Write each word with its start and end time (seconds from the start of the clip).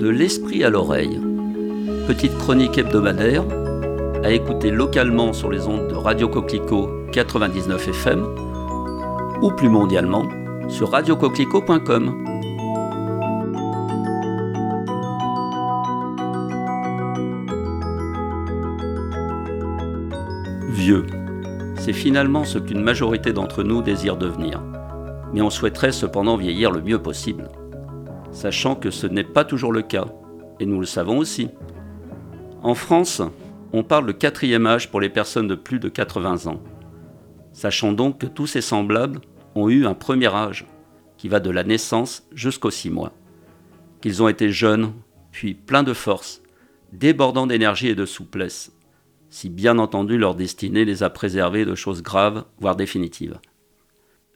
De 0.00 0.08
l'esprit 0.08 0.64
à 0.64 0.70
l'oreille. 0.70 1.20
Petite 2.06 2.34
chronique 2.38 2.78
hebdomadaire 2.78 3.44
à 4.24 4.30
écouter 4.30 4.70
localement 4.70 5.34
sur 5.34 5.50
les 5.50 5.66
ondes 5.66 5.88
de 5.88 5.94
Radio 5.94 6.26
Coquelicot 6.26 6.88
99 7.12 7.88
FM 7.88 8.24
ou 9.42 9.50
plus 9.50 9.68
mondialement 9.68 10.26
sur 10.70 10.92
radiocoquelicot.com. 10.92 12.24
Vieux, 20.70 21.04
c'est 21.76 21.92
finalement 21.92 22.44
ce 22.44 22.58
qu'une 22.58 22.80
majorité 22.80 23.34
d'entre 23.34 23.62
nous 23.62 23.82
désire 23.82 24.16
devenir. 24.16 24.62
Mais 25.34 25.42
on 25.42 25.50
souhaiterait 25.50 25.92
cependant 25.92 26.38
vieillir 26.38 26.70
le 26.70 26.80
mieux 26.80 27.02
possible. 27.02 27.50
Sachant 28.32 28.76
que 28.76 28.90
ce 28.90 29.06
n'est 29.06 29.24
pas 29.24 29.44
toujours 29.44 29.72
le 29.72 29.82
cas, 29.82 30.06
et 30.60 30.66
nous 30.66 30.80
le 30.80 30.86
savons 30.86 31.18
aussi. 31.18 31.48
En 32.62 32.74
France, 32.74 33.22
on 33.72 33.82
parle 33.82 34.06
de 34.06 34.12
quatrième 34.12 34.66
âge 34.66 34.90
pour 34.90 35.00
les 35.00 35.08
personnes 35.08 35.48
de 35.48 35.54
plus 35.54 35.78
de 35.78 35.88
80 35.88 36.46
ans. 36.46 36.62
Sachant 37.52 37.92
donc 37.92 38.18
que 38.18 38.26
tous 38.26 38.46
ces 38.46 38.60
semblables 38.60 39.20
ont 39.54 39.68
eu 39.68 39.86
un 39.86 39.94
premier 39.94 40.32
âge, 40.34 40.66
qui 41.16 41.28
va 41.28 41.40
de 41.40 41.50
la 41.50 41.64
naissance 41.64 42.26
jusqu'aux 42.32 42.70
six 42.70 42.90
mois. 42.90 43.12
Qu'ils 44.00 44.22
ont 44.22 44.28
été 44.28 44.50
jeunes, 44.50 44.92
puis 45.32 45.54
pleins 45.54 45.82
de 45.82 45.92
force, 45.92 46.42
débordant 46.92 47.46
d'énergie 47.46 47.88
et 47.88 47.94
de 47.94 48.06
souplesse, 48.06 48.72
si 49.28 49.48
bien 49.48 49.78
entendu 49.78 50.18
leur 50.18 50.34
destinée 50.34 50.84
les 50.84 51.02
a 51.02 51.10
préservés 51.10 51.64
de 51.64 51.74
choses 51.74 52.02
graves, 52.02 52.44
voire 52.58 52.76
définitives. 52.76 53.38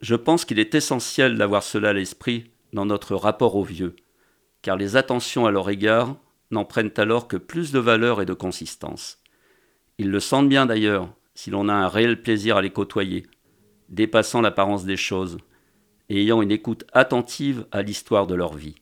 Je 0.01 0.15
pense 0.15 0.45
qu'il 0.45 0.59
est 0.59 0.75
essentiel 0.75 1.37
d'avoir 1.37 1.63
cela 1.63 1.91
à 1.91 1.93
l'esprit 1.93 2.51
dans 2.75 2.85
notre 2.85 3.15
rapport 3.15 3.57
aux 3.57 3.65
vieux, 3.65 3.97
car 4.61 4.77
les 4.77 4.97
attentions 4.97 5.47
à 5.47 5.51
leur 5.51 5.71
égard 5.71 6.17
n'en 6.51 6.65
prennent 6.65 6.93
alors 6.97 7.29
que 7.29 7.37
plus 7.37 7.73
de 7.73 7.79
valeur 7.79 8.21
et 8.21 8.27
de 8.27 8.35
consistance. 8.35 9.19
Ils 9.99 10.11
le 10.11 10.21
sentent 10.21 10.49
bien 10.49 10.67
d'ailleurs, 10.67 11.09
si 11.35 11.51
l'on 11.51 11.69
a 11.69 11.73
un 11.73 11.89
réel 11.89 12.21
plaisir 12.21 12.57
à 12.57 12.63
les 12.63 12.71
côtoyer, 12.71 13.27
dépassant 13.89 14.41
l'apparence 14.41 14.85
des 14.85 14.97
choses, 14.97 15.39
et 16.09 16.21
ayant 16.21 16.43
une 16.43 16.51
écoute 16.51 16.85
attentive 16.93 17.67
à 17.73 17.83
l'histoire 17.83 18.27
de 18.27 18.35
leur 18.35 18.55
vie. 18.55 18.75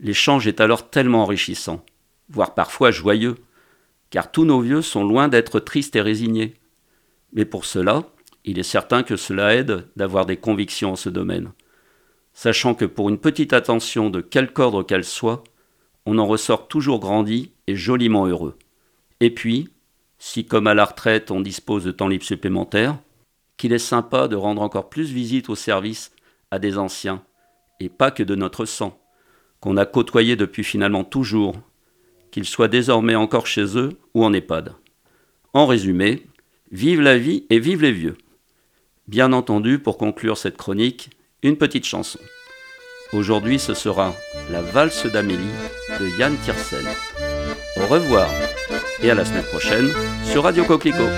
L'échange 0.00 0.46
est 0.48 0.60
alors 0.60 0.90
tellement 0.90 1.22
enrichissant, 1.22 1.84
voire 2.28 2.54
parfois 2.54 2.90
joyeux, 2.90 3.36
car 4.10 4.32
tous 4.32 4.44
nos 4.44 4.60
vieux 4.60 4.82
sont 4.82 5.04
loin 5.04 5.28
d'être 5.28 5.60
tristes 5.60 5.96
et 5.96 6.00
résignés. 6.00 6.54
Mais 7.32 7.44
pour 7.44 7.64
cela, 7.64 8.02
il 8.44 8.58
est 8.58 8.62
certain 8.62 9.02
que 9.02 9.16
cela 9.16 9.54
aide 9.54 9.86
d'avoir 9.96 10.26
des 10.26 10.36
convictions 10.36 10.92
en 10.92 10.96
ce 10.96 11.08
domaine, 11.08 11.52
sachant 12.34 12.74
que 12.74 12.84
pour 12.84 13.08
une 13.08 13.18
petite 13.18 13.52
attention 13.52 14.10
de 14.10 14.20
quelque 14.20 14.60
ordre 14.60 14.82
qu'elle 14.82 15.04
soit, 15.04 15.44
on 16.04 16.18
en 16.18 16.26
ressort 16.26 16.68
toujours 16.68 17.00
grandi 17.00 17.52
et 17.66 17.76
joliment 17.76 18.26
heureux. 18.26 18.58
Et 19.20 19.30
puis, 19.30 19.70
si 20.18 20.44
comme 20.44 20.66
à 20.66 20.74
la 20.74 20.84
retraite 20.84 21.30
on 21.30 21.40
dispose 21.40 21.84
de 21.84 21.92
temps 21.92 22.08
libre 22.08 22.24
supplémentaire, 22.24 22.98
qu'il 23.56 23.72
est 23.72 23.78
sympa 23.78 24.28
de 24.28 24.36
rendre 24.36 24.62
encore 24.62 24.90
plus 24.90 25.12
visite 25.12 25.48
au 25.48 25.54
service 25.54 26.12
à 26.50 26.58
des 26.58 26.76
anciens, 26.76 27.22
et 27.80 27.88
pas 27.88 28.10
que 28.10 28.22
de 28.22 28.34
notre 28.34 28.64
sang, 28.64 29.00
qu'on 29.60 29.76
a 29.76 29.86
côtoyé 29.86 30.36
depuis 30.36 30.64
finalement 30.64 31.04
toujours, 31.04 31.56
qu'ils 32.30 32.44
soient 32.44 32.68
désormais 32.68 33.14
encore 33.14 33.46
chez 33.46 33.78
eux 33.78 33.98
ou 34.12 34.24
en 34.24 34.32
EHPAD. 34.32 34.74
En 35.52 35.66
résumé, 35.66 36.26
vive 36.72 37.00
la 37.00 37.16
vie 37.16 37.46
et 37.48 37.60
vive 37.60 37.80
les 37.80 37.92
vieux. 37.92 38.16
Bien 39.06 39.32
entendu, 39.32 39.78
pour 39.78 39.98
conclure 39.98 40.36
cette 40.36 40.56
chronique, 40.56 41.10
une 41.44 41.58
petite 41.58 41.84
chanson. 41.84 42.18
Aujourd'hui, 43.12 43.58
ce 43.58 43.74
sera 43.74 44.14
La 44.50 44.62
valse 44.62 45.06
d'Amélie 45.06 45.52
de 46.00 46.18
Yann 46.18 46.36
Tiersen. 46.38 46.86
Au 47.76 47.86
revoir 47.86 48.28
et 49.02 49.10
à 49.10 49.14
la 49.14 49.24
semaine 49.24 49.44
prochaine 49.44 49.92
sur 50.24 50.42
Radio 50.42 50.64
Coquelicot. 50.64 51.10